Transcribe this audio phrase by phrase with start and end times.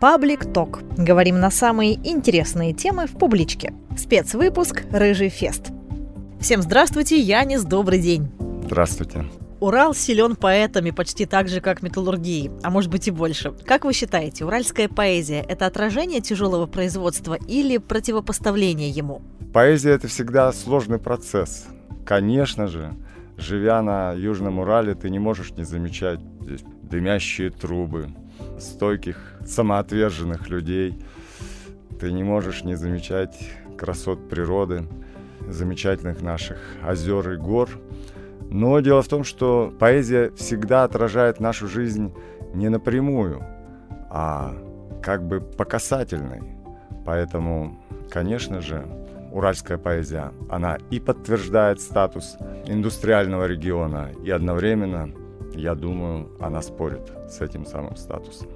[0.00, 0.82] Паблик Ток.
[0.98, 3.72] Говорим на самые интересные темы в публичке.
[3.96, 5.70] Спецвыпуск «Рыжий фест».
[6.40, 8.30] Всем здравствуйте, Янис, добрый день.
[8.66, 9.24] Здравствуйте.
[9.60, 13.52] Урал силен поэтами почти так же, как металлургией, а может быть и больше.
[13.64, 19.22] Как вы считаете, уральская поэзия– это отражение тяжелого производства или противопоставление ему?
[19.54, 21.66] Поэзия– это всегда сложный процесс.
[22.04, 22.92] Конечно же,
[23.38, 28.08] живя на Южном Урале, ты не можешь не замечать здесь дымящие трубы,
[28.58, 29.16] стойких,
[29.46, 30.98] самоотверженных людей.
[32.00, 33.36] Ты не можешь не замечать
[33.76, 34.86] красот природы,
[35.48, 37.68] замечательных наших озер и гор.
[38.50, 42.12] Но дело в том, что поэзия всегда отражает нашу жизнь
[42.54, 43.42] не напрямую,
[44.10, 44.54] а
[45.02, 46.42] как бы по касательной.
[47.04, 48.86] Поэтому, конечно же,
[49.32, 55.10] уральская поэзия, она и подтверждает статус индустриального региона, и одновременно,
[55.54, 58.48] я думаю, она спорит с этим самым статусом.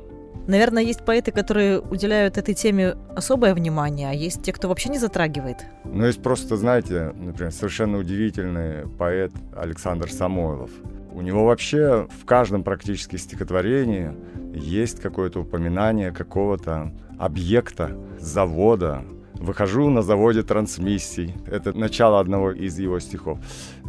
[0.47, 4.99] Наверное, есть поэты, которые уделяют этой теме особое внимание, а есть те, кто вообще не
[4.99, 5.59] затрагивает.
[5.85, 10.71] Ну, есть просто, знаете, например, совершенно удивительный поэт Александр Самойлов.
[11.13, 14.12] У него вообще в каждом практически стихотворении
[14.55, 19.05] есть какое-то упоминание какого-то объекта, завода,
[19.40, 21.35] Выхожу на заводе трансмиссий.
[21.46, 23.38] Это начало одного из его стихов.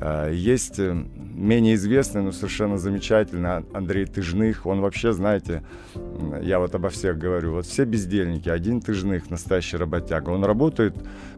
[0.02, 4.66] Э, есть э, менее известный, но совершенно замечательный Андрей Тыжных.
[4.66, 5.64] Он вообще, знаете,
[6.42, 10.30] я вот обо всех говорю, вот все бездельники, один Тыжных, настоящий работяга.
[10.30, 10.96] Он работает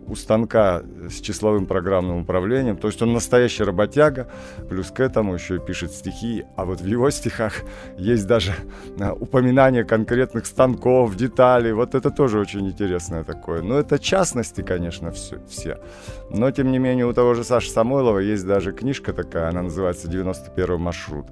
[0.07, 4.27] у станка с числовым программным управлением, то есть он настоящий работяга,
[4.69, 7.53] плюс к этому еще и пишет стихи, а вот в его стихах
[7.97, 8.53] есть даже
[8.99, 13.61] э, упоминание конкретных станков, деталей, вот это тоже очень интересное такое.
[13.61, 15.77] Но это частности, конечно, все, все.
[16.29, 20.09] Но, тем не менее, у того же Саши Самойлова есть даже книжка такая, она называется
[20.09, 21.27] «91 маршрут».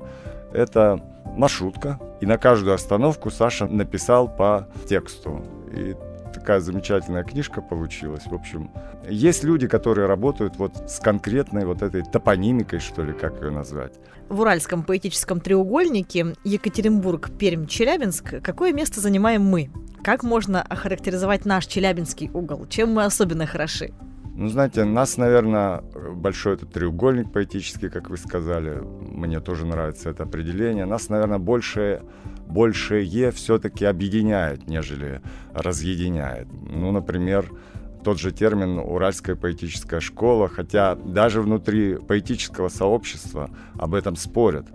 [0.53, 5.43] Это маршрутка, и на каждую остановку Саша написал по тексту.
[5.75, 5.97] И
[6.33, 8.25] такая замечательная книжка получилась.
[8.25, 8.71] В общем,
[9.09, 13.99] есть люди, которые работают вот с конкретной вот этой топонимикой, что ли, как ее назвать.
[14.29, 19.71] В Уральском поэтическом треугольнике Екатеринбург, Пермь, Челябинск какое место занимаем мы?
[20.05, 22.65] Как можно охарактеризовать наш челябинский угол?
[22.69, 23.91] Чем мы особенно хороши?
[24.39, 25.81] Ну, знаете, нас, наверное,
[26.15, 30.85] большой этот треугольник поэтический, как вы сказали, мне тоже нравится это определение.
[30.85, 32.03] Нас, наверное, больше,
[32.47, 35.19] большее все-таки объединяет, нежели
[35.53, 36.47] разъединяет.
[36.53, 37.51] Ну, например,
[38.05, 44.67] тот же термин «уральская поэтическая школа», хотя даже внутри поэтического сообщества об этом спорят.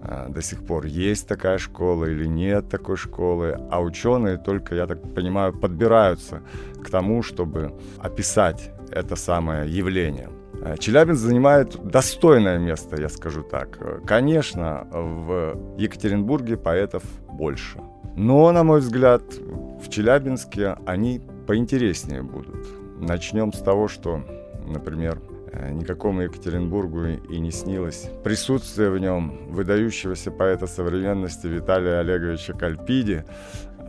[0.00, 4.86] А, до сих пор, есть такая школа или нет такой школы, а ученые только, я
[4.86, 6.42] так понимаю, подбираются
[6.84, 10.28] к тому, чтобы описать это самое явление.
[10.62, 13.78] А, Челябинск занимает достойное место, я скажу так.
[14.06, 17.78] Конечно, в Екатеринбурге поэтов больше.
[18.16, 22.66] Но, на мой взгляд, в Челябинске они поинтереснее будут.
[23.00, 24.24] Начнем с того, что,
[24.66, 25.20] например,
[25.52, 28.10] Э, никакому Екатеринбургу и не снилось.
[28.22, 33.24] Присутствие в нем выдающегося поэта современности Виталия Олеговича Кальпиди.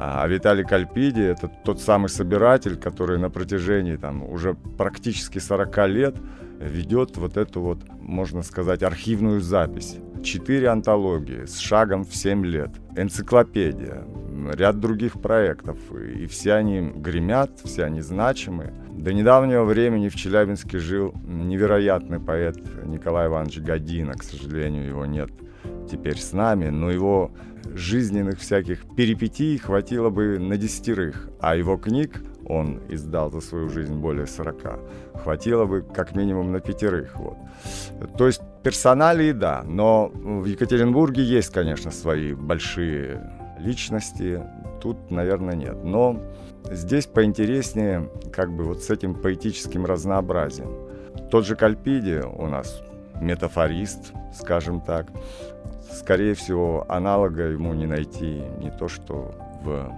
[0.01, 6.15] А Виталий Кальпиди— это тот самый собиратель, который на протяжении там, уже практически 40 лет
[6.57, 9.97] ведет вот эту вот, можно сказать, архивную запись.
[10.23, 14.05] Четыре антологии с шагом в 7 лет, энциклопедия,
[14.53, 15.77] ряд других проектов.
[15.93, 18.73] И все они гремят, все они значимые.
[18.91, 24.13] До недавнего времени в Челябинске жил невероятный поэт Николай Иванович Година.
[24.13, 25.29] К сожалению, его нет
[25.89, 27.31] теперь с нами, но его
[27.65, 33.93] жизненных всяких перипетий хватило бы на десятерых, а его книг он издал за свою жизнь
[33.95, 34.79] более 40,
[35.23, 37.15] хватило бы как минимум на пятерых.
[37.17, 37.37] Вот.
[38.17, 43.21] То есть персоналии, да, но в Екатеринбурге есть, конечно, свои большие
[43.59, 44.41] личности,
[44.81, 45.83] тут, наверное, нет.
[45.83, 46.19] Но
[46.71, 50.71] Здесь поинтереснее как бы вот с этим поэтическим разнообразием.
[51.31, 52.81] Тот же Кальпиди у нас
[53.19, 55.07] метафорист, скажем так.
[55.91, 59.91] Скорее всего, аналога ему не найти не то что в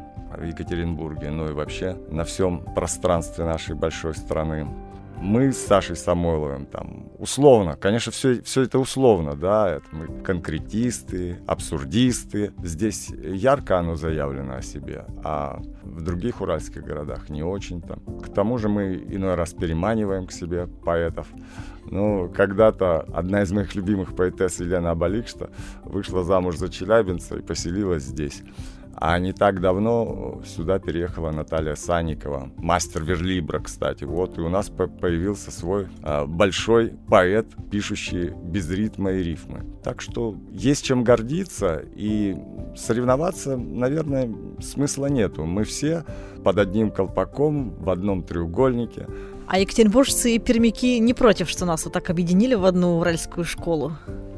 [0.44, 4.68] Екатеринбурге, но и вообще на всем пространстве нашей большой страны
[5.22, 11.38] мы с Сашей Самойловым там условно, конечно, все, все это условно, да, это мы конкретисты,
[11.46, 12.52] абсурдисты.
[12.64, 18.00] Здесь ярко оно заявлено о себе, а в других уральских городах не очень там.
[18.20, 21.28] К тому же мы иной раз переманиваем к себе поэтов.
[21.86, 25.50] Ну, когда-то одна из моих любимых поэтесс Елена Абаликшта
[25.84, 28.44] вышла замуж за челябинца и поселилась здесь.
[29.04, 34.04] А не так давно сюда переехала Наталья Санникова, мастер верлибра, кстати.
[34.04, 39.66] Вот, и у нас появился свой а, большой поэт, пишущий без ритма и рифмы.
[39.84, 42.38] Так что есть чем гордиться, и
[42.78, 44.30] соревноваться, наверное,
[44.62, 45.46] смысла нету.
[45.46, 46.06] Мы все
[46.44, 49.08] под одним колпаком, в одном треугольнике.
[49.48, 53.94] А екатеринбуржцы и пермяки не против, что нас вот так объединили в одну уральскую школу?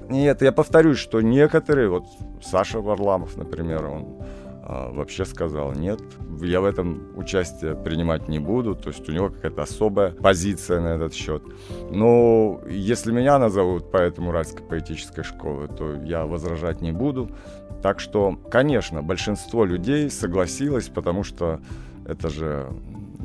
[0.10, 2.06] Нет, я повторюсь, что некоторые, вот
[2.42, 4.23] Саша Варламов, например, он
[4.65, 6.00] вообще сказал, нет,
[6.42, 10.95] я в этом участие принимать не буду, то есть у него какая-то особая позиция на
[10.95, 11.44] этот счет.
[11.92, 17.30] Но если меня назовут поэтому Уральской поэтической школы, то я возражать не буду.
[17.81, 21.60] Так что, конечно, большинство людей согласилось, потому что
[22.06, 22.69] это же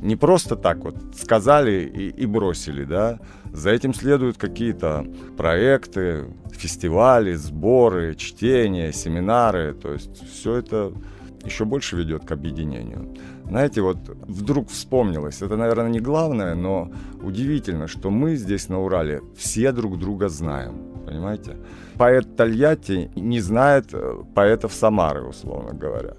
[0.02, 3.19] не просто так вот сказали и, и бросили, да.
[3.52, 5.06] За этим следуют какие-то
[5.37, 9.75] проекты, фестивали, сборы, чтения, семинары.
[9.75, 10.93] То есть все это
[11.44, 13.14] еще больше ведет к объединению.
[13.46, 16.90] Знаете, вот вдруг вспомнилось, это, наверное, не главное, но
[17.23, 20.75] удивительно, что мы здесь на Урале все друг друга знаем,
[21.06, 21.56] понимаете?
[21.96, 26.14] Поэт Тольятти не знает э, поэтов Самары, условно говоря,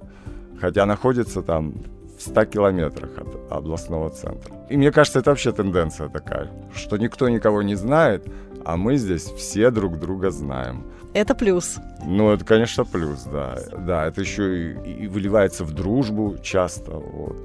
[0.60, 1.74] хотя находится там
[2.18, 4.56] в 100 километрах от областного центра.
[4.70, 8.28] И мне кажется, это вообще тенденция такая, что никто никого не знает,
[8.66, 10.84] а мы здесь все друг друга знаем.
[11.14, 11.78] Это плюс.
[12.06, 13.58] Ну, это, конечно, плюс, да.
[13.78, 16.92] Да, это еще и, и выливается в дружбу часто.
[16.92, 17.36] Вот.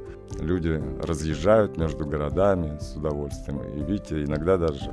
[0.40, 3.62] Люди разъезжают между городами с удовольствием.
[3.62, 4.90] И видите, иногда даже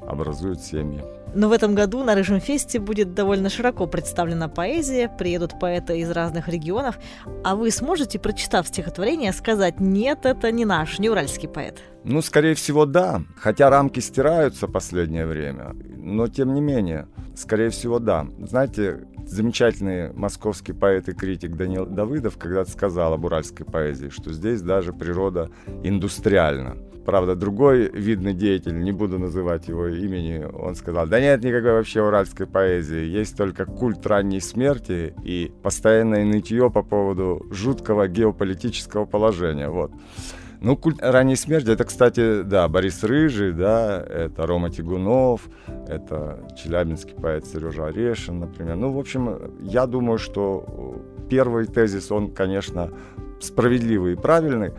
[0.00, 1.02] образуют семьи.
[1.34, 6.10] Но в этом году на Рыжем Фесте будет довольно широко представлена поэзия, приедут поэты из
[6.10, 6.98] разных регионов,
[7.44, 11.78] а вы сможете, прочитав стихотворение, сказать «нет, это не наш, не уральский поэт»?
[12.04, 13.22] Ну, скорее всего, да.
[13.36, 18.26] Хотя рамки стираются последнее время, но тем не менее, скорее всего, да.
[18.40, 24.60] Знаете, замечательный московский поэт и критик Данил Давыдов когда-то сказал об уральской поэзии, что здесь
[24.60, 25.50] даже природа
[25.82, 26.76] индустриальна.
[27.06, 32.02] Правда, другой видный деятель, не буду называть его имени, он сказал, да нет никакой вообще
[32.02, 39.70] уральской поэзии, есть только культ ранней смерти и постоянное нытье по поводу жуткого геополитического положения.
[39.70, 39.92] Вот.
[40.62, 45.48] Ну, культ ранней смерти, это, кстати, да, Борис Рыжий, да, это Рома Тигунов,
[45.88, 48.76] это челябинский поэт Сережа Орешин, например.
[48.76, 52.90] Ну, в общем, я думаю, что первый тезис, он, конечно,
[53.40, 54.72] справедливый и правильный.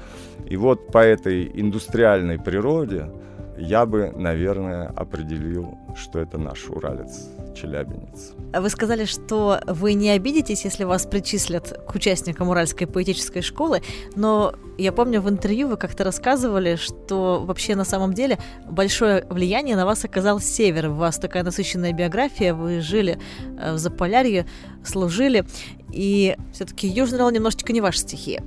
[0.46, 3.10] И вот по этой индустриальной природе
[3.58, 8.34] я бы, наверное, определил, что это наш уралец, челябинец.
[8.54, 13.82] Вы сказали, что вы не обидитесь, если вас причислят к участникам Уральской поэтической школы,
[14.16, 18.40] но я помню в интервью вы как-то рассказывали, что вообще на самом деле
[18.70, 20.90] большое влияние на вас оказал Север.
[20.90, 23.20] У вас такая насыщенная биография, вы жили
[23.58, 24.46] э, в Заполярье,
[24.84, 25.46] служили,
[25.92, 28.44] и все-таки Южный Урал немножечко не ваша стихия.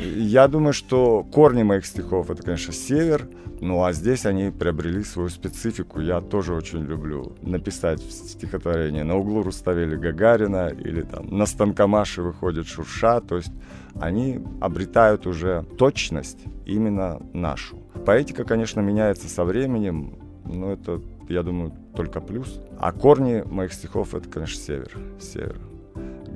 [0.00, 3.28] Я думаю, что корни моих стихов это, конечно, север,
[3.60, 6.00] ну а здесь они приобрели свою специфику.
[6.00, 9.04] Я тоже очень люблю написать стихотворение.
[9.04, 13.20] На углу Руставели Гагарина или там на станкомаше выходит Шурша.
[13.20, 13.52] То есть
[14.00, 17.78] они обретают уже точность именно нашу.
[18.06, 22.60] Поэтика, конечно, меняется со временем, но это, я думаю, только плюс.
[22.78, 24.96] А корни моих стихов это, конечно, север.
[25.20, 25.67] Север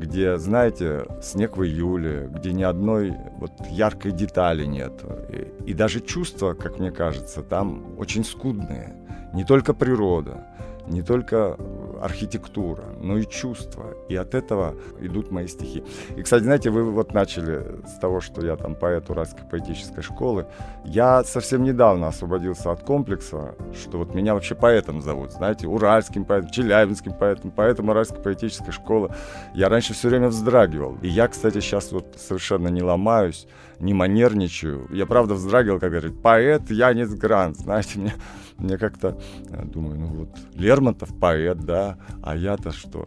[0.03, 4.93] где, знаете, снег в июле, где ни одной вот яркой детали нет.
[5.31, 8.97] И, и даже чувства, как мне кажется, там очень скудные.
[9.33, 10.45] Не только природа,
[10.93, 11.57] не только
[12.01, 13.95] архитектура, но и чувства.
[14.09, 15.85] И от этого идут мои стихи.
[16.17, 20.47] И, кстати, знаете, вы вот начали с того, что я там поэт Уральской поэтической школы.
[20.85, 26.51] Я совсем недавно освободился от комплекса, что вот меня вообще поэтом зовут, знаете, уральским поэтом,
[26.51, 29.11] челябинским поэтом, поэтом Уральской поэтической школы.
[29.55, 30.99] Я раньше все время вздрагивал.
[31.03, 33.47] И я, кстати, сейчас вот совершенно не ломаюсь,
[33.83, 34.89] не манерничаю.
[34.91, 38.15] Я правда вздрагивал, как говорит, поэт Янис Грант, знаете, мне
[38.63, 39.19] мне как-то,
[39.51, 43.07] э, думаю, ну вот, Лермонтов поэт, да, а я-то что?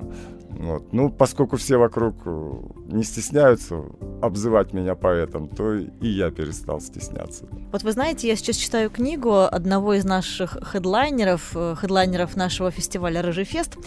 [0.49, 0.93] Вот.
[0.93, 2.53] Ну, поскольку все вокруг э,
[2.87, 3.83] не стесняются
[4.21, 7.45] обзывать меня поэтом, то и я перестал стесняться.
[7.71, 13.21] Вот вы знаете, я сейчас читаю книгу одного из наших хедлайнеров, э, хедлайнеров нашего фестиваля
[13.21, 13.77] «Рыжий фест»,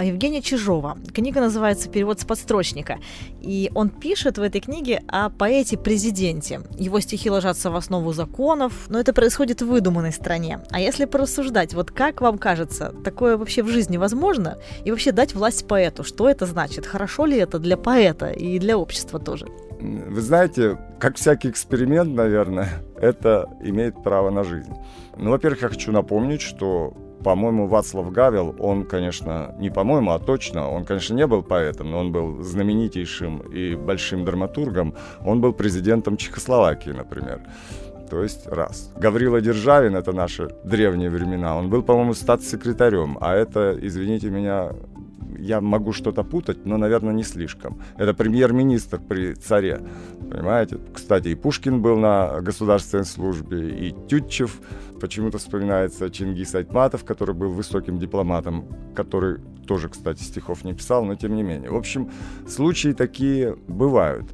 [0.00, 0.96] Евгения Чижова.
[1.12, 2.98] Книга называется «Перевод с подстрочника».
[3.40, 6.33] И он пишет в этой книге о поэте-президенте.
[6.78, 10.60] Его стихи ложатся в основу законов, но это происходит в выдуманной стране.
[10.70, 14.58] А если порассуждать, вот как вам кажется, такое вообще в жизни возможно?
[14.84, 16.86] И вообще дать власть поэту, что это значит?
[16.86, 19.46] Хорошо ли это для поэта и для общества тоже?
[19.80, 24.72] Вы знаете, как всякий эксперимент, наверное, это имеет право на жизнь.
[25.16, 30.70] Ну, во-первых, я хочу напомнить, что по-моему, Вацлав Гавел, он, конечно, не по-моему, а точно,
[30.70, 34.94] он, конечно, не был поэтом, но он был знаменитейшим и большим драматургом.
[35.24, 37.40] Он был президентом Чехословакии, например.
[38.10, 38.92] То есть раз.
[38.96, 44.70] Гаврила Державин, это наши древние времена, он был, по-моему, статс-секретарем, а это, извините меня,
[45.44, 47.78] я могу что-то путать, но, наверное, не слишком.
[47.96, 49.80] Это премьер-министр при царе,
[50.30, 50.78] понимаете?
[50.92, 54.60] Кстати, и Пушкин был на государственной службе, и Тютчев,
[55.00, 61.14] почему-то вспоминается Чингис Айтматов, который был высоким дипломатом, который тоже, кстати, стихов не писал, но
[61.14, 61.70] тем не менее.
[61.70, 62.10] В общем,
[62.48, 64.26] случаи такие бывают.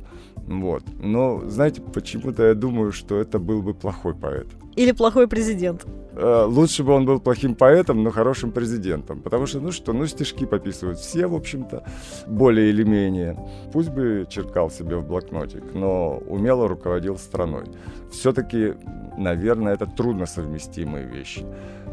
[0.47, 0.83] Вот.
[0.99, 4.47] Но, знаете, почему-то я думаю, что это был бы плохой поэт.
[4.77, 5.87] Или плохой президент.
[6.13, 9.21] Э, лучше бы он был плохим поэтом, но хорошим президентом.
[9.21, 11.85] Потому что, ну что, ну стишки пописывают все, в общем-то,
[12.27, 13.37] более или менее.
[13.73, 17.65] Пусть бы черкал себе в блокнотик, но умело руководил страной.
[18.11, 18.75] Все-таки,
[19.19, 21.45] наверное, это трудно совместимые вещи.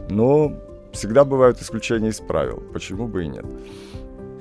[0.10, 0.54] Но
[0.94, 2.64] всегда бывают исключения из правил.
[2.74, 3.46] Почему бы и нет?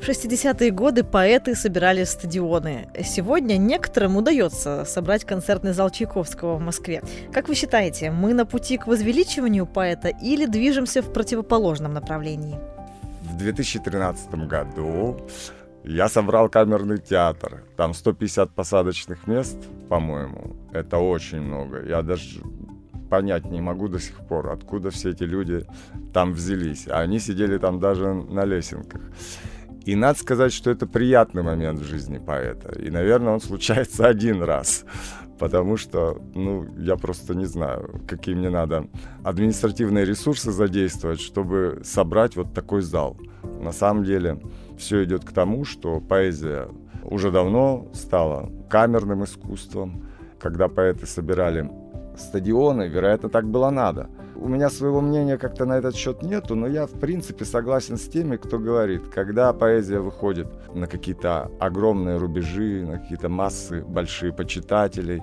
[0.00, 2.88] В 60-е годы поэты собирали стадионы.
[3.02, 7.02] Сегодня некоторым удается собрать концертный зал Чайковского в Москве.
[7.32, 12.58] Как вы считаете, мы на пути к возвеличиванию поэта или движемся в противоположном направлении?
[13.22, 15.18] В 2013 году
[15.82, 17.64] я собрал камерный театр.
[17.76, 19.56] Там 150 посадочных мест,
[19.88, 20.56] по-моему.
[20.72, 21.82] Это очень много.
[21.84, 22.42] Я даже
[23.10, 25.64] понять не могу до сих пор, откуда все эти люди
[26.12, 26.86] там взялись.
[26.88, 29.00] Они сидели там даже на лесенках.
[29.86, 32.72] И надо сказать, что это приятный момент в жизни поэта.
[32.76, 34.84] И, наверное, он случается один раз.
[35.38, 38.88] Потому что, ну, я просто не знаю, какие мне надо
[39.22, 43.16] административные ресурсы задействовать, чтобы собрать вот такой зал.
[43.60, 44.40] На самом деле,
[44.76, 46.68] все идет к тому, что поэзия
[47.04, 50.04] уже давно стала камерным искусством.
[50.40, 51.70] Когда поэты собирали
[52.18, 56.66] стадионы, вероятно, так было надо– у меня своего мнения как-то на этот счет нету, но
[56.66, 62.84] я в принципе согласен с теми, кто говорит, когда поэзия выходит на какие-то огромные рубежи,
[62.86, 65.22] на какие-то массы большие почитателей,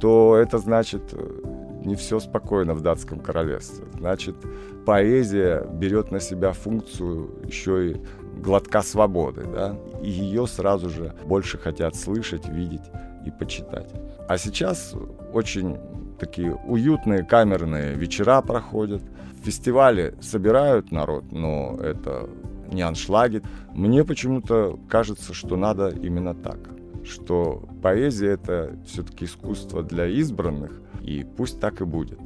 [0.00, 1.40] то это значит э,
[1.84, 3.86] не все спокойно в датском королевстве.
[3.98, 4.36] Значит,
[4.84, 7.96] поэзия берет на себя функцию еще и
[8.36, 12.84] глотка свободы, да, и ее сразу же больше хотят слышать, видеть
[13.24, 13.90] и почитать.
[14.28, 14.94] А сейчас
[15.32, 15.78] очень
[16.18, 19.02] такие уютные камерные вечера проходят.
[19.42, 22.28] Фестивали собирают народ, но это
[22.72, 23.42] не аншлаги.
[23.72, 26.58] Мне почему-то кажется, что надо именно так.
[27.04, 32.20] Что поэзия это все-таки искусство для избранных, и пусть так и будет.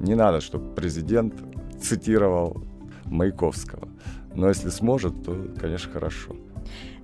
[0.00, 1.34] Не надо, чтобы президент
[1.80, 2.62] цитировал
[3.04, 3.88] Маяковского.
[4.34, 6.34] Но если сможет, то, конечно, хорошо.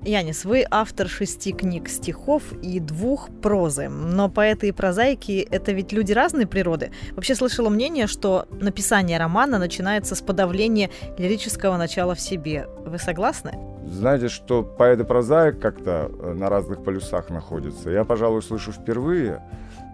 [0.04, 3.88] Янис, вы автор шести книг стихов и двух прозы.
[3.88, 6.92] Но поэты и прозаики— это ведь люди разной природы.
[7.12, 12.66] Вообще слышала мнение, что написание романа начинается с подавления лирического начала в себе.
[12.84, 13.58] Вы согласны?
[13.86, 17.88] Знаете, что поэт и прозаик как-то э, на разных полюсах находятся.
[17.88, 19.42] Я, пожалуй, слышу впервые.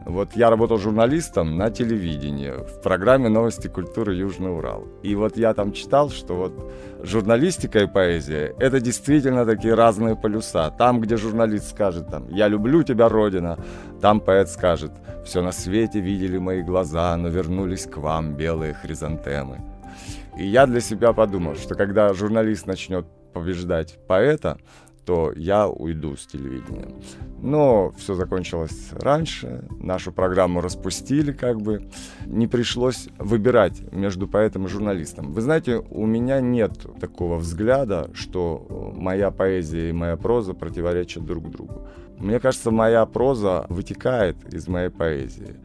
[0.06, 4.84] Вот я работал журналистом на телевидении в программе «Новости культуры Южный Урал».
[5.02, 10.70] И вот я там читал, что вот журналистика и поэзия– это действительно такие разные полюса.
[10.70, 13.58] Там, где журналист скажет там «Я люблю тебя, Родина»,
[14.00, 14.92] там поэт скажет
[15.24, 19.60] «Все на свете видели мои глаза, но вернулись к вам белые хризантемы».
[20.38, 23.04] И я для себя подумал, что когда журналист начнет
[23.34, 24.58] побеждать поэта,
[25.10, 26.94] то я уйду с телевидения.
[27.42, 31.90] Но все закончилось раньше, нашу программу распустили как бы.
[32.26, 35.32] Не пришлось выбирать между поэтом и журналистом.
[35.32, 41.50] Вы знаете, у меня нет такого взгляда, что моя поэзия и моя проза противоречат друг
[41.50, 41.88] другу.
[42.16, 45.56] Мне кажется, моя проза вытекает из моей поэзии.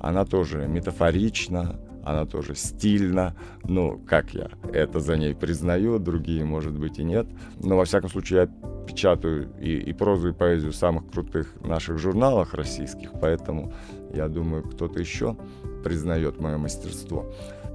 [0.00, 3.34] Она тоже метафорична, она тоже стильна.
[3.64, 7.26] Ну, как я это за ней признаю, другие, может быть, и нет.
[7.60, 11.98] Но, во всяком случае, я печатаю и, и прозу, и поэзию в самых крутых наших
[11.98, 13.72] журналах российских, поэтому
[14.14, 15.36] я думаю, кто-то еще
[15.82, 17.26] признает мое мастерство.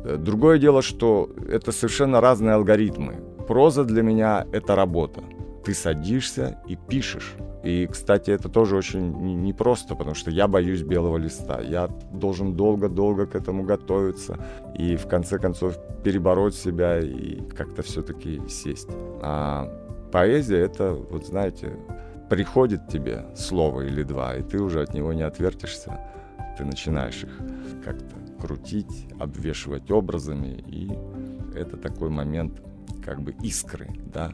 [0.04, 3.16] Э, другое дело, что это совершенно разные алгоритмы.
[3.48, 5.24] Проза для меня— это работа.
[5.64, 7.36] Ты садишься и пишешь.
[7.64, 11.60] И, кстати, это тоже очень непросто, потому что я боюсь белого листа.
[11.60, 14.38] Я должен долго-долго к этому готовиться
[14.76, 18.90] и, в конце концов, перебороть себя и как-то все-таки сесть.
[19.22, 19.70] А
[20.12, 21.76] поэзия— это, вот знаете,
[22.30, 26.00] приходит тебе слово или два, и ты уже от него не отвертишься.
[26.58, 27.40] Ты начинаешь их
[27.84, 30.90] как-то крутить, обвешивать образами, и
[31.56, 32.62] это такой момент
[33.04, 34.32] как бы искры, да,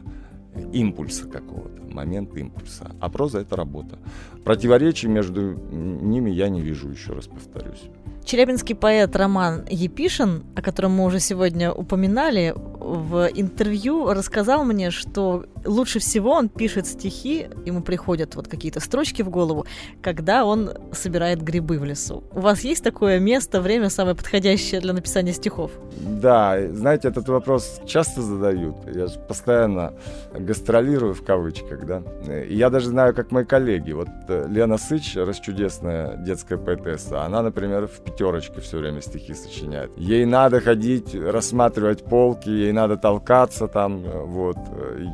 [0.72, 2.94] импульса какого-то, момент импульса.
[3.00, 3.98] А проза— это работа.
[4.44, 7.84] Противоречий между ними я не вижу, еще раз повторюсь.
[8.26, 12.52] Челябинский поэт Роман Епишин, о котором мы уже сегодня упоминали,
[12.86, 19.22] в интервью рассказал мне, что лучше всего он пишет стихи, ему приходят вот какие-то строчки
[19.22, 19.64] в голову,
[20.02, 22.24] когда он собирает грибы в лесу.
[22.32, 25.70] У вас есть такое место, время самое подходящее для написания стихов?
[26.00, 28.76] Да, знаете, этот вопрос часто задают.
[28.92, 29.94] Я же постоянно
[30.32, 32.02] гастролирую в кавычках, да.
[32.42, 33.92] И я даже знаю, как мои коллеги.
[33.92, 39.90] Вот э, Лена Сыч, расчудесная детская поэтесса, она, например, в пятерочке все время стихи сочиняет.
[39.96, 44.56] Ей надо ходить, рассматривать полки, ей надо толкаться там, вот.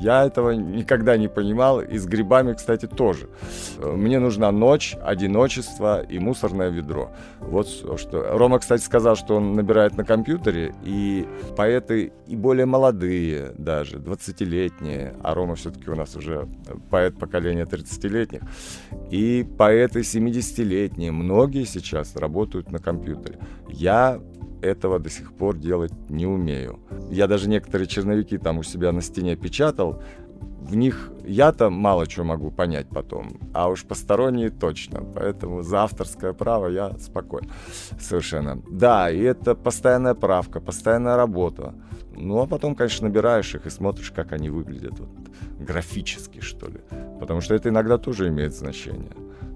[0.00, 3.28] Я этого никогда не понимал, и с грибами, кстати, тоже.
[3.78, 7.10] Мне нужна ночь, одиночество и мусорное ведро.
[7.40, 8.38] Вот что.
[8.38, 15.14] Рома, кстати, сказал, что он набирает на компьютере, и поэты и более молодые даже, 20-летние,
[15.22, 16.48] а Рома все-таки у нас уже
[16.90, 18.42] поэт поколения 30-летних,
[19.10, 22.91] и поэты 70-летние, многие сейчас работают на компьютере.
[23.68, 24.20] Я
[24.62, 26.78] этого до сих пор делать не умею.
[27.10, 30.02] Я даже некоторые черновики там у себя на стене печатал.
[30.60, 35.02] В них я-то мало чего могу понять потом, а уж посторонние точно.
[35.02, 37.50] Поэтому за авторское право я спокоен
[38.00, 38.62] совершенно.
[38.70, 41.74] Да, и это постоянная правка, постоянная работа.
[42.16, 45.08] Ну, а потом, конечно, набираешь их и смотришь, как они выглядят вот,
[45.58, 46.80] графически, что ли.
[47.18, 49.12] Потому что это иногда тоже имеет значение.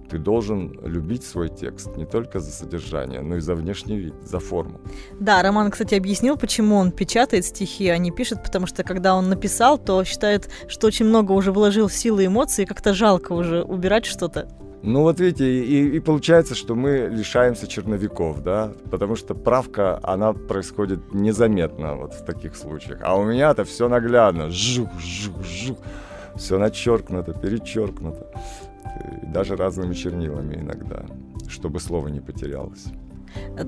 [0.09, 4.39] Ты должен любить свой текст не только за содержание, но и за внешний вид, за
[4.39, 4.81] форму.
[5.21, 9.29] Да, Роман, кстати, объяснил, почему он печатает стихи, а не пишет, потому что когда он
[9.29, 13.63] написал, то считает, что очень много уже вложил силы и эмоций, и как-то жалко уже
[13.63, 14.49] убирать что-то.
[14.83, 20.33] Ну вот видите, и, и получается, что мы лишаемся черновиков, да, потому что правка, она
[20.33, 23.01] происходит незаметно вот в таких случаях.
[23.03, 25.79] А у меня-то все наглядно, жух, жух, жух,
[26.37, 28.29] все начеркнуто, перечеркнуто
[29.23, 31.07] даже разными чернилами иногда,
[31.49, 32.87] чтобы слово не потерялось.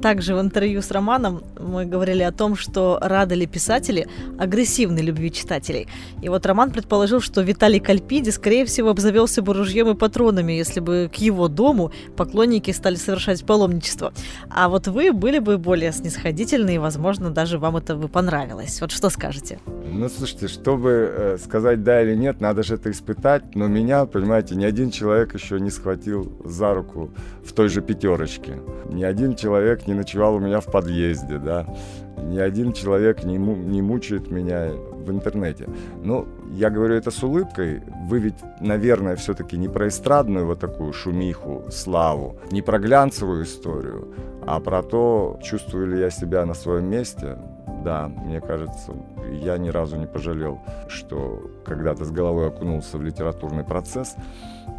[0.03, 4.07] Также в интервью с Романом мы говорили о том, что рады ли писатели
[4.39, 5.89] агрессивной любви читателей.
[6.23, 10.81] И вот Роман предположил, что Виталий Кальпиди, скорее всего, обзавелся бы ружьем и патронами, если
[10.81, 14.13] бы к его дому поклонники стали совершать паломничество.
[14.51, 18.81] А вот вы были бы более снисходительны, и, возможно, даже вам это бы понравилось.
[18.81, 19.59] Вот что скажете?
[19.91, 23.55] Ну, слушайте, чтобы э, сказать да или нет, надо же это испытать.
[23.55, 27.11] Но меня, понимаете, ни один человек еще не схватил за руку
[27.45, 28.59] в той же пятерочке.
[28.91, 31.67] Ни один человек не ночевал у меня в подъезде, да.
[32.17, 34.71] Ни один человек не, не мучает меня
[35.09, 35.67] в интернете.
[36.03, 37.83] Ну, я говорю это с улыбкой.
[38.09, 44.09] Вы ведь, наверное, все-таки не про эстрадную вот такую шумиху, славу, не про глянцевую историю,
[44.47, 47.39] а про то, чувствую ли я себя на своем месте.
[47.85, 48.93] Да, мне кажется,
[49.31, 54.17] я ни разу не пожалел, что когда-то с головой окунулся в литературный процесс.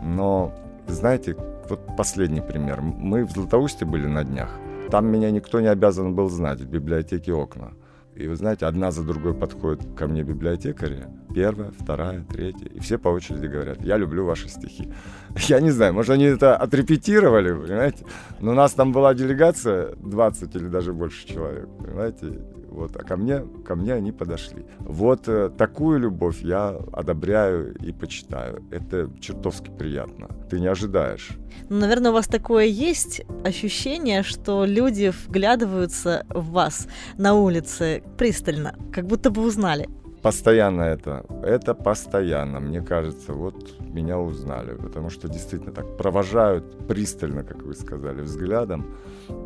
[0.04, 0.52] Но,
[0.88, 1.36] знаете,
[1.70, 2.82] вот последний пример.
[2.82, 4.50] Мы в Златоусте были на днях.
[4.92, 7.74] Там меня никто не обязан был знать, в библиотеке окна.
[8.16, 12.98] И вы знаете, одна за другой подходят ко мне библиотекари, первая, вторая, третья, и все
[12.98, 14.90] по очереди говорят, я люблю ваши стихи.
[15.48, 18.06] Я не знаю, может, они это отрепетировали, понимаете?
[18.40, 22.40] Но у нас там была делегация 20 или даже больше человек, понимаете?
[22.70, 24.64] Вот, а ко мне, ко мне они подошли.
[24.80, 28.64] Вот э, такую любовь я одобряю и почитаю.
[28.72, 30.28] Это чертовски приятно.
[30.50, 31.32] Ты не ожидаешь.
[31.70, 36.88] Ну, наверное, у вас такое есть ощущение, что люди вглядываются в вас
[37.18, 39.90] на улице пристально, как будто бы узнали.
[40.22, 41.26] Постоянно это.
[41.44, 42.60] Это постоянно.
[42.60, 44.76] Мне кажется, вот меня узнали.
[44.76, 48.86] Потому что действительно так провожают пристально, как вы сказали, взглядом.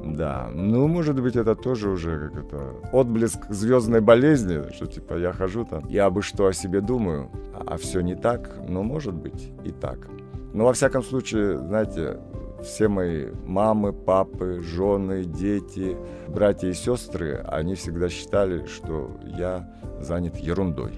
[0.05, 0.49] Да.
[0.53, 5.65] Ну, может быть, это тоже уже как это отблеск звездной болезни, что типа я хожу
[5.65, 7.29] там, я бы что о себе думаю,
[7.67, 10.07] а все не так, но может быть и так.
[10.53, 12.19] Но во всяком случае, знаете,
[12.63, 19.69] все мои мамы, папы, жены, дети, братья и сестры, они всегда считали, что я
[20.03, 20.93] занят ерундой,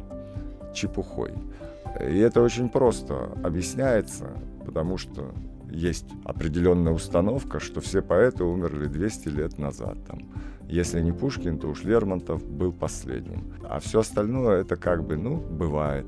[0.74, 1.32] чепухой.
[2.02, 4.30] И это очень просто объясняется,
[4.66, 5.34] потому что
[5.70, 9.98] есть определенная установка, что все поэты умерли 200 лет назад.
[10.08, 10.20] Там.
[10.68, 13.54] Если не Пушкин, то уж Лермонтов был последним.
[13.64, 16.06] А все остальное это как бы, ну, бывает.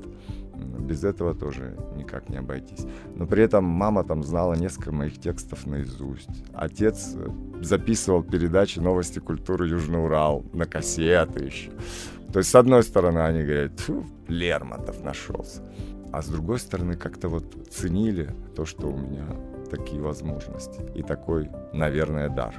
[0.80, 2.84] Без этого тоже никак не обойтись.
[3.14, 6.44] Но при этом мама там знала несколько моих текстов наизусть.
[6.52, 7.28] Отец э,
[7.62, 11.70] записывал передачи новости культуры Южный Урал на кассеты еще.
[12.32, 15.62] То есть, с одной стороны, они говорят, Фу, Лермонтов нашелся.
[16.12, 19.26] А с другой стороны, как-то вот ценили то, что у меня
[19.70, 22.54] такие возможности и такой, наверное, дар.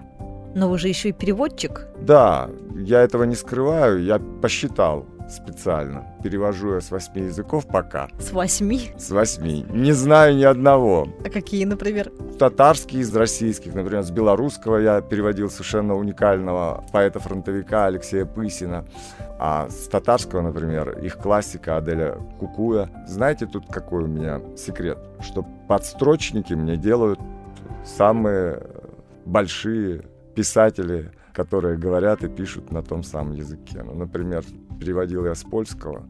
[0.56, 1.88] Но вы же еще и переводчик.
[2.02, 4.04] Да, я этого не скрываю.
[4.04, 6.06] Я посчитал специально.
[6.24, 8.08] Перевожу я с восьми языков пока.
[8.20, 8.92] С восьми?
[8.98, 9.66] С восьми.
[9.70, 11.08] Не знаю ни одного.
[11.26, 12.12] А какие, например?
[12.38, 18.86] Татарский из российских, например, с белорусского я переводил совершенно уникального поэта-фронтовика Алексея Пысина.
[19.40, 22.90] А с татарского, например, их классика Аделя Кукуя.
[23.08, 24.98] Знаете, тут какой у меня секрет?
[25.22, 27.20] Что подстрочники мне делают
[27.86, 28.64] самые
[29.26, 30.04] большие
[30.36, 33.82] писатели, которые говорят и пишут на том самом языке.
[33.84, 34.44] Ну, например,
[34.80, 36.06] переводил я с польского,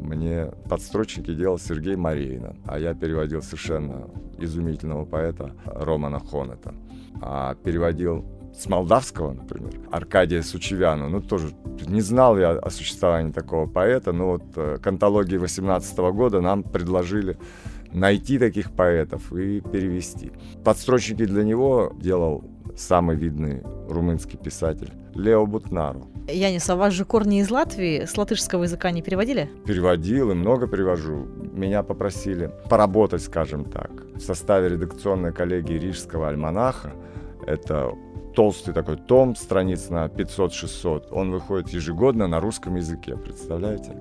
[0.00, 6.74] мне подстрочники делал Сергей Марейна, а я переводил совершенно изумительного поэта Романа Хонета.
[7.22, 11.08] А переводил с молдавского, например, Аркадия Сучевяну.
[11.08, 11.52] Ну, тоже
[11.86, 16.62] не знал я о существовании такого поэта, но вот э, к антологии 18 года нам
[16.62, 17.36] предложили
[17.92, 20.32] найти таких поэтов и перевести.
[20.64, 22.44] Подстрочники для него делал
[22.76, 26.06] самый видный румынский писатель Лео Бутнару.
[26.28, 29.50] Янис, а у вас же корни из Латвии, с латышского языка не переводили?
[29.66, 31.26] Переводил и много перевожу.
[31.52, 36.92] Меня попросили поработать, скажем так, в составе редакционной коллегии Рижского альманаха.
[37.46, 37.92] Это
[38.34, 41.08] толстый такой том, страниц на 500-600.
[41.10, 43.96] Он выходит ежегодно на русском языке, представляете?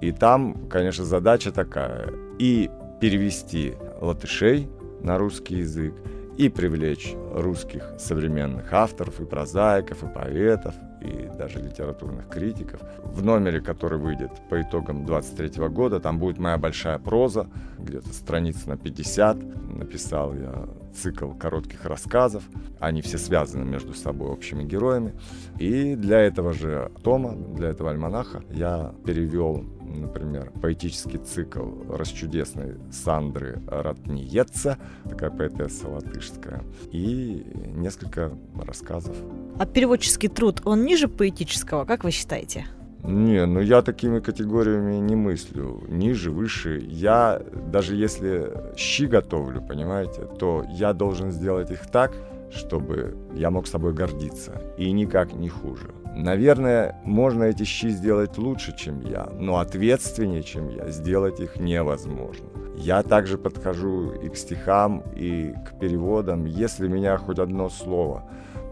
[0.00, 2.12] И там, конечно, задача такая.
[2.38, 4.68] И перевести латышей
[5.02, 5.94] на русский язык,
[6.36, 12.80] и привлечь русских современных авторов, и прозаиков, и поэтов, и даже литературных критиков.
[13.02, 17.46] В номере, который выйдет по итогам 23 года, там будет моя большая проза,
[17.78, 19.36] где-то страниц на 50.
[19.78, 22.44] Написал я цикл коротких рассказов.
[22.80, 25.14] Они все связаны между собой общими героями.
[25.58, 29.64] И для этого же тома, для этого альманаха я перевел
[30.00, 39.16] например, поэтический цикл «Расчудесной Сандры Ратниеца», такая поэтесса латышская, и несколько рассказов.
[39.58, 42.66] А переводческий труд, он ниже поэтического, как вы считаете?
[43.04, 45.82] Не, ну я такими категориями не мыслю.
[45.88, 46.82] Ниже, выше.
[46.88, 52.16] Я, даже если щи готовлю, понимаете, то я должен сделать их так,
[52.50, 54.62] чтобы я мог собой гордиться.
[54.78, 55.90] И никак не хуже.
[56.14, 62.46] Наверное, можно эти щи сделать лучше, чем я, но ответственнее, чем я, сделать их невозможно.
[62.76, 66.44] Я также подхожу и к стихам, и к переводам.
[66.44, 68.24] Если меня хоть одно слово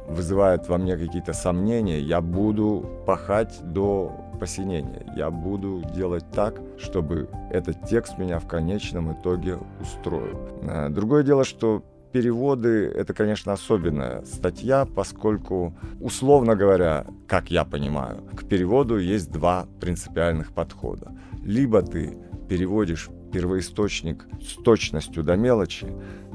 [0.09, 5.07] вызывает во мне какие-то сомнения, я буду пахать до посинения.
[5.17, 10.39] Я буду делать так, чтобы этот текст меня в конечном итоге устроил.
[10.63, 18.23] Э, другое дело, что переводы— это, конечно, особенная статья, поскольку, условно говоря, как я понимаю,
[18.37, 21.13] к переводу есть два принципиальных подхода.
[21.45, 22.17] Либо ты
[22.49, 25.87] переводишь первоисточник с точностью до мелочи,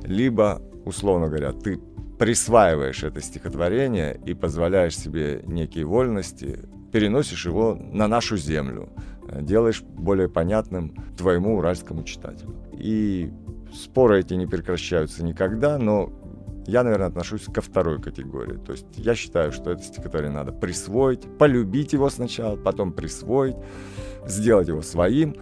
[0.03, 1.79] либо, условно говоря, ты
[2.17, 6.59] присваиваешь это стихотворение и позволяешь себе некие вольности,
[6.91, 8.89] переносишь его на нашу землю,
[9.41, 12.55] делаешь более понятным твоему уральскому читателю.
[12.73, 13.31] И
[13.73, 16.11] споры эти не прекращаются никогда, но
[16.67, 18.57] я, наверное, отношусь ко второй категории.
[18.57, 23.55] То есть я считаю, что это стихотворение надо присвоить, полюбить его сначала, потом присвоить,
[24.25, 25.35] сделать его своим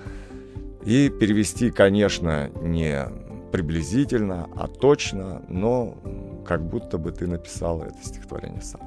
[0.85, 3.07] и перевести, конечно, не
[3.51, 5.97] приблизительно, а точно, но
[6.45, 8.81] как будто бы ты написал это стихотворение сам.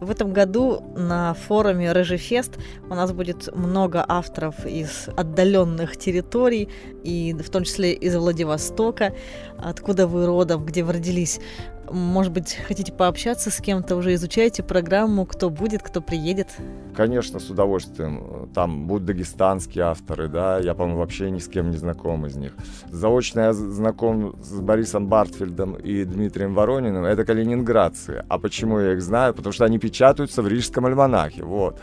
[0.00, 2.58] В этом году на форуме Рыжефест
[2.90, 6.68] у нас будет много авторов из отдаленных территорий,
[7.04, 9.14] и в том числе из Владивостока,
[9.58, 11.40] откуда вы родом, где вы родились.
[11.90, 16.48] Может быть, хотите пообщаться с кем-то, уже изучаете программу, кто будет, кто приедет?
[16.94, 18.48] Конечно, с удовольствием.
[18.54, 22.54] Там будут дагестанские авторы, да, я, по-моему, вообще ни с кем не знаком из них.
[22.90, 28.24] Заочно я знаком с Борисом Бартфельдом и Дмитрием Ворониным, это калининградцы.
[28.28, 29.34] А почему я их знаю?
[29.34, 31.80] Потому что они печатаются в Рижском альманахе, вот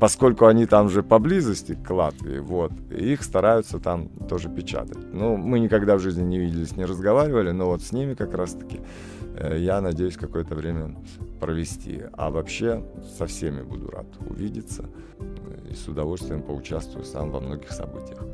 [0.00, 4.98] поскольку они там же поблизости к Латвии, вот, их стараются там тоже печатать.
[5.12, 8.80] Ну, мы никогда в жизни не виделись, не разговаривали, но вот с ними как раз-таки
[9.56, 10.96] я надеюсь какое-то время
[11.40, 12.02] провести.
[12.12, 12.84] А вообще
[13.18, 14.84] со всеми буду рад увидеться
[15.70, 18.24] и с удовольствием поучаствую сам во многих событиях.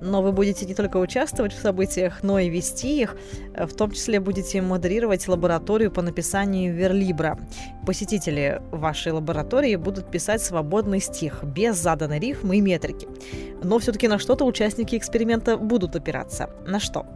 [0.00, 3.16] Но вы будете не только участвовать в событиях, но и вести их.
[3.54, 7.38] Э, в том числе будете модерировать лабораторию по написанию верлибра.
[7.86, 13.06] Посетители вашей лаборатории будут писать свободный стих, без заданной рифмы и метрики.
[13.62, 16.50] Но все-таки на что-то участники эксперимента будут опираться.
[16.66, 17.06] На что?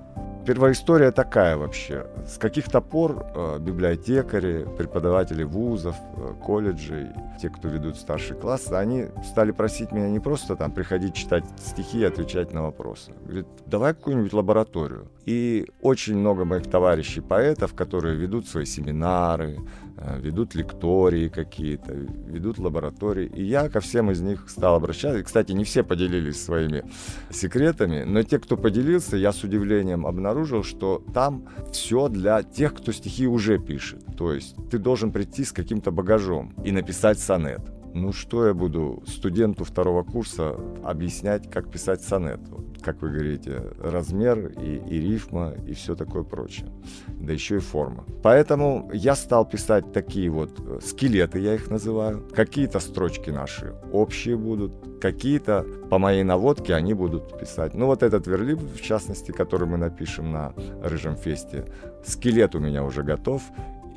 [0.46, 2.06] Первоистория такая вообще.
[2.26, 7.08] С каких-то пор э, библиотекари, преподаватели вузов, э, колледжей,
[7.40, 11.98] те, кто ведут старший класс, они стали просить меня не просто там приходить читать стихи
[11.98, 13.12] и отвечать на вопросы.
[13.24, 15.08] Говорит, давай какую-нибудь лабораторию.
[15.26, 19.58] И очень много моих товарищей поэтов, которые ведут свои семинары,
[19.98, 23.30] Э, ведут лектории какие-то, ведут лаборатории.
[23.34, 25.18] И я ко всем из них стал обращаться.
[25.18, 26.84] И, кстати, не все поделились своими
[27.30, 32.92] секретами, но те, кто поделился, я с удивлением обнаружил, что там все для тех, кто
[32.92, 34.04] стихи уже пишет.
[34.18, 37.75] То есть ты должен прийти с каким-то багажом и написать сонет.
[37.98, 40.54] Ну что я буду студенту второго курса
[40.84, 42.40] объяснять, как писать сонет?
[42.82, 46.68] как вы говорите, размер и, и рифма и все такое прочее.
[47.08, 48.04] Да еще и форма.
[48.22, 52.22] Поэтому я стал писать такие вот э, скелеты, я их называю.
[52.32, 57.74] Какие-то строчки наши общие будут, какие-то по моей наводке они будут писать.
[57.74, 61.64] Ну вот этот верлип, в частности, который мы напишем на Рыжем Фесте,
[62.04, 63.42] скелет у меня уже готов,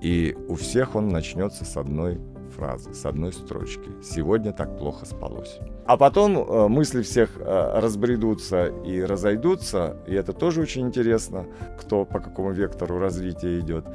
[0.02, 2.20] и у всех он начнется с одной
[2.60, 3.90] фразы, с одной строчки.
[4.04, 5.60] «Сегодня так плохо спалось».
[5.86, 11.46] А потом э, мысли всех э, разбредутся и разойдутся, и это тоже очень интересно,
[11.80, 13.86] кто по какому вектору развития идет.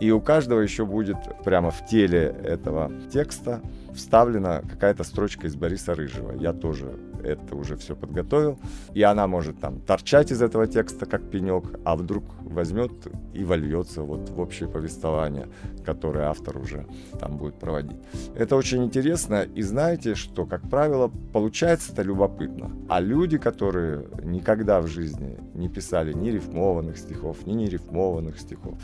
[0.00, 3.60] И у каждого еще будет прямо в теле этого текста
[3.94, 6.32] вставлена какая-то строчка из Бориса Рыжего.
[6.32, 8.58] Я тоже это уже все подготовил.
[8.94, 12.92] И она может там торчать из этого текста, как пенек, а вдруг возьмет
[13.32, 15.48] и вольется вот в общее повествование,
[15.84, 16.86] которое автор уже
[17.18, 17.96] там будет проводить.
[18.34, 19.42] Это очень интересно.
[19.42, 22.70] И знаете, что, как правило, получается это любопытно.
[22.88, 28.74] А люди, которые никогда в жизни не писали ни рифмованных стихов, ни нерифмованных стихов,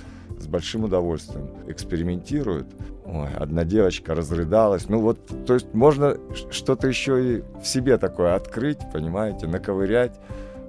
[0.42, 2.66] с большим удовольствием экспериментируют.
[3.05, 4.88] Ой, одна девочка разрыдалась.
[4.88, 6.16] Ну вот, то есть можно
[6.51, 10.18] что-то еще и в себе такое открыть, понимаете, наковырять,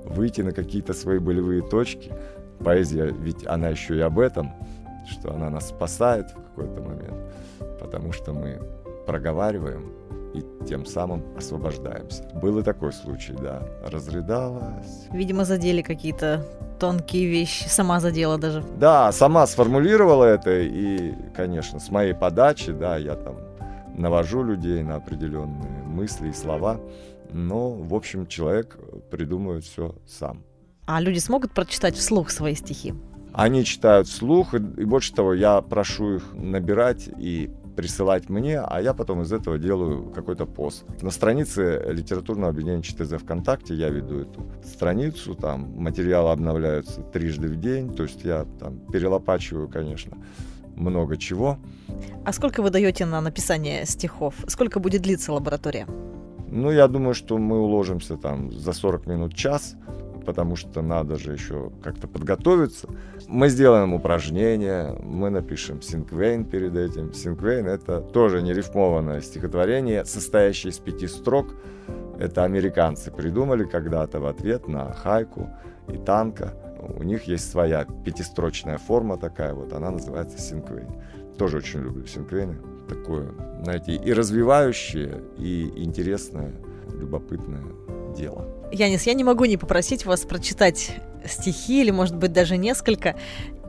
[0.06, 2.14] выйти на какие-то свои болевые точки.
[2.64, 4.54] Поэзия, ведь она еще и об этом,
[5.10, 7.34] что она нас спасает в какой-то момент,
[7.80, 8.60] потому что мы
[9.06, 9.99] проговариваем
[10.34, 12.24] и тем самым освобождаемся.
[12.36, 13.68] Был и такой случай, да.
[13.86, 15.08] Разрыдалась.
[15.12, 16.46] Видимо, задели какие-то
[16.80, 18.64] тонкие вещи, сама задела даже.
[18.78, 23.36] Да, сама сформулировала это, и, конечно, с моей подачи, да, я там
[23.96, 26.80] навожу людей на определенные мысли и слова,
[27.32, 28.78] но, в общем, человек
[29.12, 30.44] придумывает все сам.
[30.86, 32.94] А люди смогут прочитать вслух свои стихи?
[33.34, 38.82] Они читают вслух, и, и больше того, я прошу их набирать и присылать мне, а
[38.82, 40.84] я потом из этого делаю какой-то пост.
[41.02, 47.56] На странице литературного объединения ЧТЗ ВКонтакте я веду эту страницу, там материалы обновляются трижды в
[47.56, 50.18] день, то есть я там перелопачиваю, конечно,
[50.76, 51.58] много чего.
[52.26, 54.36] А сколько вы даете на написание стихов?
[54.48, 55.88] Сколько будет длиться лаборатория?
[56.52, 59.78] Ну, я думаю, что мы уложимся там за 40 минут, час
[60.30, 62.88] потому что надо же еще как-то подготовиться.
[63.28, 67.14] Мы сделаем упражнение, мы напишем синквейн перед этим.
[67.16, 71.56] Синквейн— это тоже нерифмованное стихотворение, состоящее из пяти строк.
[72.20, 75.50] Это американцы придумали когда-то в ответ на хайку
[75.88, 76.54] и танка.
[76.80, 80.92] У них есть своя пятистрочная форма такая вот, она называется синквейн.
[81.40, 82.58] Тоже очень люблю синквейны.
[82.88, 83.32] Такое,
[83.64, 86.52] знаете, и развивающее, и интересное,
[86.94, 87.64] любопытное
[88.16, 88.59] дело.
[88.72, 93.16] Янис, я не могу не попросить вас прочитать стихи или, может быть, даже несколько.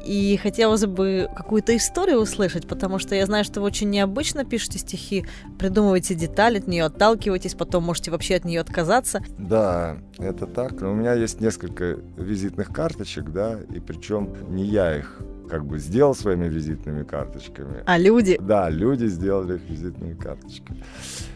[0.04, 4.78] И хотелось бы какую-то историю услышать, потому что я знаю, что вы очень необычно пишете
[4.78, 5.26] стихи,
[5.58, 9.22] придумываете детали, от нее отталкиваетесь, потом можете вообще от нее отказаться.
[9.38, 10.80] Да, это так.
[10.80, 15.78] Но у меня есть несколько визитных карточек, да, и причем не я их как бы
[15.78, 17.82] сделал своими визитными карточками.
[17.84, 18.38] А люди?
[18.40, 20.84] Да, люди сделали их визитными карточками.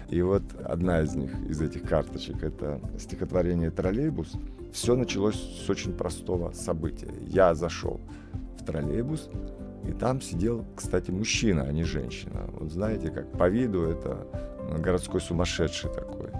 [0.08, 4.32] И вот одна из них, из этих карточек, это стихотворение «Троллейбус».
[4.72, 7.12] Все началось с очень простого события.
[7.26, 8.00] Я зашел
[8.58, 9.30] в троллейбус,
[9.86, 12.48] и там сидел, кстати, мужчина, а не женщина.
[12.58, 14.26] Вот знаете, как по виду это
[14.78, 16.30] городской сумасшедший такой.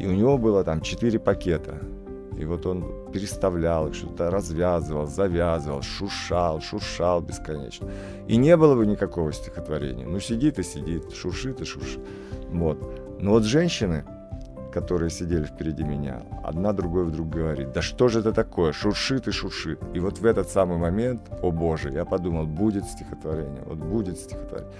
[0.00, 1.80] И у него было там четыре пакета.
[2.38, 7.88] И вот он переставлял их, что-то развязывал, завязывал, шуршал, шуршал бесконечно.
[8.26, 10.06] И не было бы никакого стихотворения.
[10.06, 12.00] Ну, сидит и сидит, шуршит и шуршит.
[12.52, 12.78] Вот.
[13.20, 14.04] Но вот женщины,
[14.72, 19.30] которые сидели впереди меня, одна другой вдруг говорит, да что же это такое, шуршит и
[19.30, 19.80] шуршит.
[19.94, 24.72] И вот в этот самый момент, о боже, я подумал, будет стихотворение, вот будет стихотворение.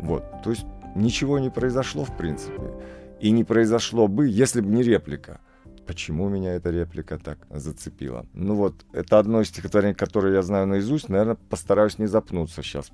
[0.00, 2.72] Вот, то есть ничего не произошло в принципе.
[3.20, 5.40] И не произошло бы, если бы не реплика.
[5.86, 8.26] Почему меня эта реплика так зацепила?
[8.34, 11.08] Ну вот, это одно из стихотворений, которое я знаю наизусть.
[11.08, 12.92] Наверное, постараюсь не запнуться сейчас.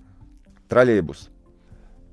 [0.69, 1.31] Троллейбус.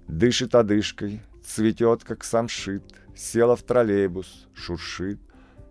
[0.08, 2.84] Дышит одышкой, цветет, как самшит,
[3.16, 5.20] Села в троллейбус, шуршит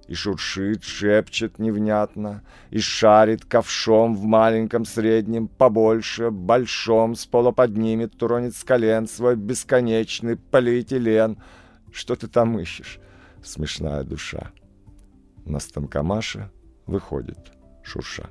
[0.08, 8.22] и шуршит, шепчет невнятно, и шарит ковшом в маленьком среднем, побольше, большом, с пола поднимет,
[8.22, 11.38] уронит с колен свой бесконечный полиэтилен.
[11.92, 12.98] Что ты там ищешь,
[13.42, 14.52] смешная душа?
[15.46, 16.50] На станкомаше
[16.86, 18.28] выходит шурша.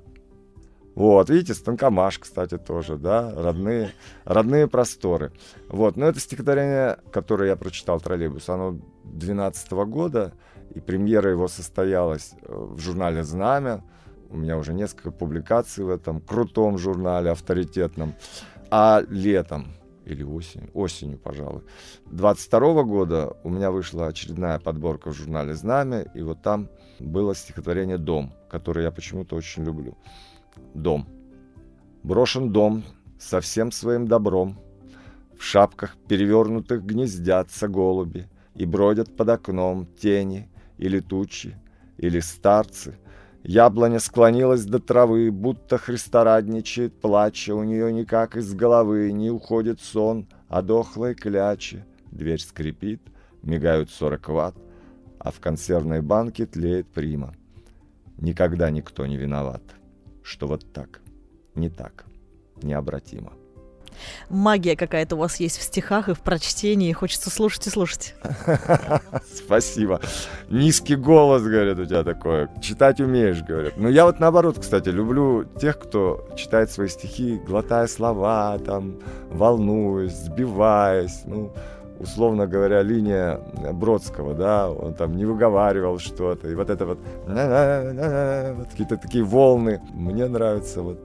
[0.95, 3.91] Вот, видите, Станкомаш, кстати, тоже, да, родные,
[4.25, 5.31] родные просторы.
[5.69, 10.33] Вот, но это стихотворение, которое я прочитал «Троллейбус», оно 12 года,
[10.73, 13.83] и премьера его состоялась э, в журнале «Знамя».
[14.29, 18.13] У меня уже несколько публикаций в этом крутом журнале, авторитетном.
[18.69, 19.73] А летом,
[20.05, 21.63] или осенью, осенью, пожалуй,
[22.11, 27.97] 22 года у меня вышла очередная подборка в журнале «Знамя», и вот там было стихотворение
[27.97, 29.97] «Дом», которое я почему-то очень люблю
[30.73, 31.07] дом.
[32.03, 32.83] Брошен дом
[33.19, 34.57] со всем своим добром.
[35.37, 41.55] В шапках перевернутых гнездятся голуби И бродят под окном тени или тучи,
[41.97, 42.97] или старцы.
[43.43, 47.53] Яблоня склонилась до травы, будто христорадничает, плача.
[47.53, 51.85] У нее никак из головы не уходит сон, а дохлые клячи.
[52.11, 53.01] Дверь скрипит,
[53.43, 54.55] мигают сорок ватт,
[55.19, 57.33] а в консервной банке тлеет прима.
[58.17, 59.63] Никогда никто не виноват
[60.23, 61.01] что вот так,
[61.55, 62.05] не так,
[62.61, 63.33] необратимо.
[64.29, 66.93] Магия какая-то у вас есть в стихах и в прочтении.
[66.93, 68.15] Хочется слушать и слушать.
[69.35, 70.01] Спасибо.
[70.49, 72.49] Низкий голос, говорят, у тебя такое.
[72.61, 73.77] Читать умеешь, говорят.
[73.77, 80.15] Но я вот наоборот, кстати, люблю тех, кто читает свои стихи, глотая слова, там, волнуясь,
[80.15, 81.23] сбиваясь.
[81.25, 81.53] Ну,
[81.99, 83.39] условно говоря, линия
[83.73, 89.81] Бродского, да, он там не выговаривал что-то, и вот это вот, вот какие-то такие волны.
[89.93, 90.99] Мне нравится вот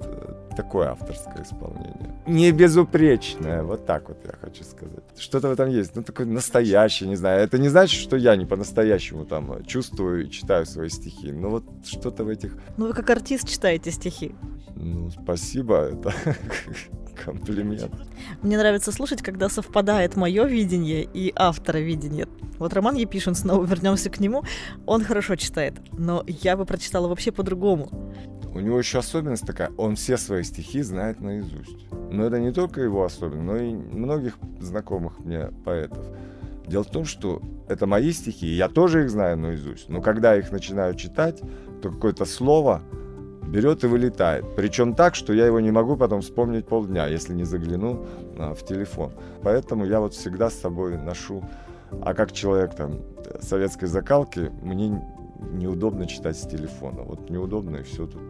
[0.55, 2.15] такое авторское исполнение.
[2.27, 5.05] Не безупречное, вот так вот я хочу сказать.
[5.19, 7.43] Что-то в этом есть, ну такое настоящее, не знаю.
[7.43, 11.65] Это не значит, что я не по-настоящему там чувствую и читаю свои стихи, но вот
[11.85, 12.57] что-то в этих...
[12.77, 14.35] Ну вы как артист читаете стихи.
[14.77, 16.13] Ну, спасибо, это
[17.25, 17.93] комплимент.
[18.43, 22.27] Мне нравится слушать, когда совпадает мое видение и автора видения.
[22.59, 24.45] Вот Роман Епишин, снова вернемся к нему,
[24.87, 27.89] он хорошо читает, но я бы прочитала вообще по-другому.
[28.55, 31.91] У него еще особенность такая, он все свои стихи знает наизусть.
[32.11, 36.07] Но это не только его особенность, но и многих знакомых мне поэтов.
[36.67, 39.89] Дело в том, что это мои стихи, я тоже их знаю наизусть.
[39.89, 41.43] Но когда я их начинаю читать,
[41.83, 42.81] то какое-то слово
[43.49, 44.45] берет и вылетает.
[44.57, 48.07] Причем так, что я его не могу потом вспомнить полдня, если не загляну
[48.39, 49.13] а, в телефон.
[49.43, 51.45] Поэтому я вот всегда с собой ношу.
[52.03, 52.95] А как человек там
[53.41, 55.03] советской закалки, мне
[55.53, 57.03] неудобно читать с телефона.
[57.03, 58.23] Вот неудобно и все тут.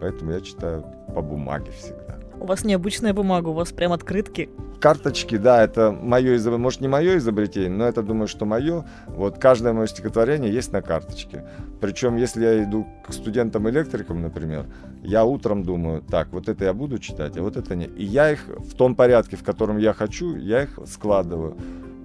[0.00, 2.18] Поэтому я читаю по бумаге всегда.
[2.40, 4.48] У вас необычная бумага, у вас прям открытки.
[4.80, 8.86] Карточки, да, это мое изобретение, может не мое изобретение, но это думаю, что мое.
[9.08, 11.44] Вот каждое мое стихотворение есть на карточке.
[11.82, 14.64] Причем, если я иду к студентам-электрикам, например,
[15.02, 17.84] я утром думаю, так, вот это я буду читать, а вот это не.
[17.84, 21.58] И я их в том порядке, в котором я хочу, я их складываю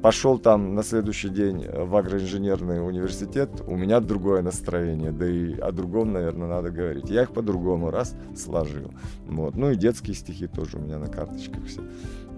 [0.05, 5.71] пошел там на следующий день в агроинженерный университет, у меня другое настроение, да и о
[5.71, 7.09] другом, наверное, надо говорить.
[7.09, 8.93] Я их по-другому раз сложил.
[9.25, 9.55] Вот.
[9.55, 11.81] Ну и детские стихи тоже у меня на карточках все.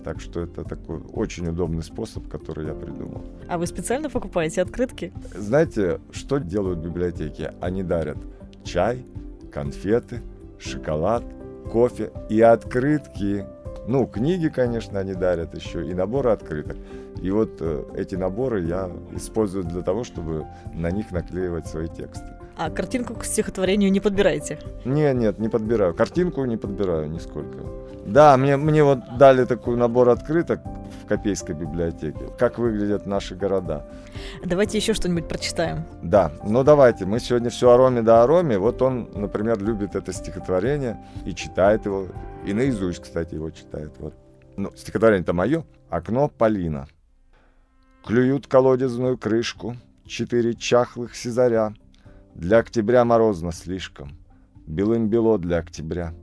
[0.02, 3.26] Так что это такой очень удобный способ, который я придумал.
[3.50, 5.12] А вы специально покупаете открытки?
[5.36, 7.52] Знаете, что делают библиотеки?
[7.60, 8.18] Они дарят
[8.64, 9.06] чай,
[9.52, 10.22] конфеты,
[10.58, 11.26] шоколад,
[11.70, 13.46] кофе и открытки.
[13.88, 16.76] Ну, книги, конечно, они дарят еще, и наборы открыток.
[17.22, 22.28] И вот э, эти наборы я использую для того, чтобы на них наклеивать свои тексты.
[22.58, 24.60] А картинку к стихотворению не подбираете?
[24.84, 25.94] Нет, нет, не подбираю.
[25.94, 27.60] Картинку не подбираю нисколько.
[28.08, 30.62] Да, мне, мне вот дали такой набор открыток
[31.04, 32.30] в Копейской библиотеке.
[32.38, 33.86] Как выглядят наши города.
[34.44, 35.84] Давайте еще что-нибудь прочитаем.
[36.02, 37.06] Да, ну давайте.
[37.06, 38.58] Мы сегодня все о Роме да о Роме.
[38.58, 42.08] Вот он, например, любит это стихотворение и читает его.
[42.48, 43.92] И наизусть, кстати, его читает.
[44.00, 44.16] Вот.
[44.56, 45.66] Ну, стихотворение-то мое.
[45.90, 46.88] «Окно Полина».
[48.06, 51.74] Клюют колодезную крышку четыре чахлых сизаря.
[52.36, 54.18] Для октября морозно слишком,
[54.66, 56.14] белым бело для октября.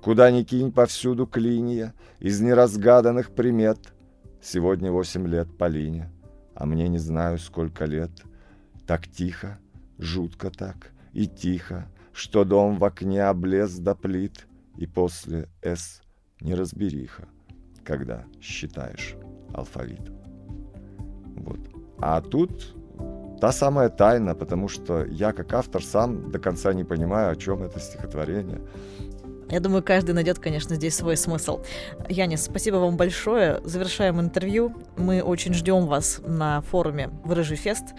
[0.00, 3.92] Куда ни кинь, повсюду клинья из неразгаданных примет.
[4.40, 6.12] Сегодня восемь лет Полине,
[6.54, 8.12] а мне не знаю, сколько лет.
[8.86, 9.58] Так тихо,
[9.98, 14.46] жутко так и тихо, что дом в окне облез до плит,
[14.78, 16.02] и после «С»
[16.40, 17.28] неразбериха,
[17.84, 19.16] когда считаешь
[19.54, 20.10] алфавит.
[21.36, 21.60] Вот.
[21.98, 22.74] А тут
[23.40, 27.62] та самая тайна, потому что я как автор сам до конца не понимаю, о чем
[27.62, 28.60] это стихотворение.
[29.48, 31.60] Я думаю, каждый найдет, конечно, здесь свой смысл.
[32.08, 33.60] Янис, спасибо вам большое.
[33.62, 34.74] Завершаем интервью.
[34.96, 37.94] Мы очень ждем вас на форуме в Рыжий Фест.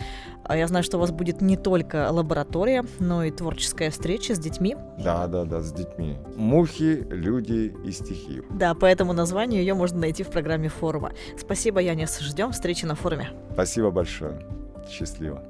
[0.48, 4.40] А я знаю, что у вас будет не только лаборатория, но и творческая встреча с
[4.40, 4.76] детьми.
[4.98, 6.18] Да, да, да, с детьми.
[6.36, 8.42] Мухи, люди и стихи.
[8.52, 11.12] Да, по этому названию ее можно найти в программе форума.
[11.38, 12.20] Спасибо, Янис.
[12.20, 13.30] Ждем встречи на форуме.
[13.54, 14.40] Спасибо большое.
[14.90, 15.44] Счастливо.